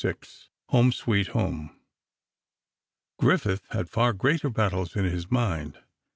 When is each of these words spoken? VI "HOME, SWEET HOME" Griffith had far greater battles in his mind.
VI 0.03 0.15
"HOME, 0.69 0.91
SWEET 0.91 1.27
HOME" 1.27 1.79
Griffith 3.19 3.67
had 3.69 3.87
far 3.87 4.13
greater 4.13 4.49
battles 4.49 4.95
in 4.95 5.05
his 5.05 5.29
mind. 5.29 5.77